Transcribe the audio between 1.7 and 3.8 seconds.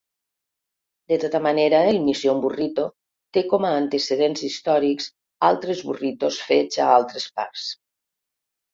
el "Mission burrito" té com a